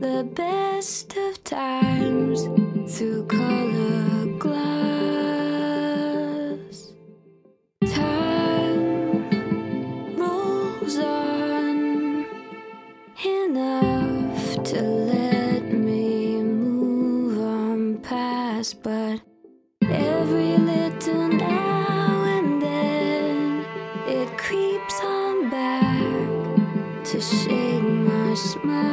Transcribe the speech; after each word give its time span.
the 0.00 0.22
best 0.32 1.16
of 1.16 1.42
times 1.42 2.42
through 2.86 3.26
color 3.26 4.26
glass. 4.38 4.62
Time 7.84 9.30
rolls 10.16 10.98
on 10.98 12.24
enough 13.24 14.62
to 14.62 14.80
let 14.82 15.72
me 15.72 16.42
move 16.44 17.40
on 17.40 17.98
past, 17.98 18.80
but 18.84 19.20
every 19.82 20.58
little 20.58 21.28
now 21.28 22.22
and 22.22 22.62
then 22.62 23.66
it 24.06 24.28
creeps 24.38 25.00
on 25.02 25.50
back 25.50 27.04
to 27.04 27.20
shade 27.20 27.82
my 27.82 28.34
smile. 28.34 28.87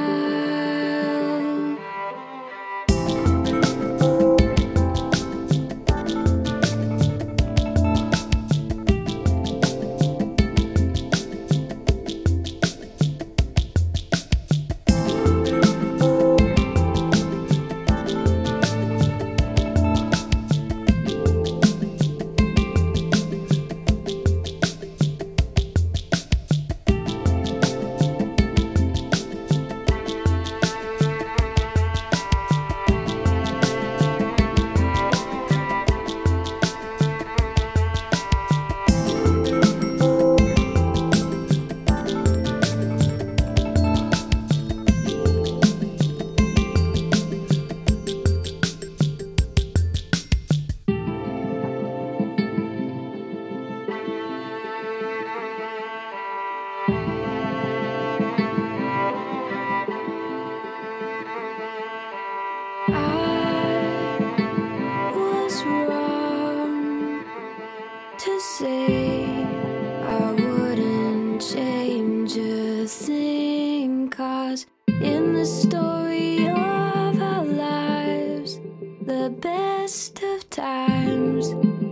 In 75.02 75.34
the 75.34 75.46
story 75.46 76.48
of 76.48 77.22
our 77.22 77.44
lives, 77.44 78.60
the 79.02 79.30
best 79.42 80.22
of 80.24 80.50
times 80.50 81.50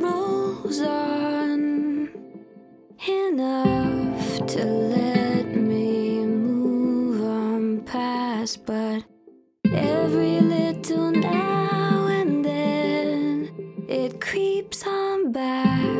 rolls 0.00 0.80
on 0.82 2.10
enough 3.08 4.46
to 4.46 4.64
let 4.64 5.56
me 5.56 6.26
move 6.26 7.22
on 7.22 7.80
past, 7.80 8.66
but 8.66 9.04
every 9.72 10.40
little 10.40 11.12
now 11.12 12.06
and 12.06 12.44
then 12.44 13.50
it 13.88 14.20
creeps 14.20 14.86
on 14.86 15.01
back 15.32 15.91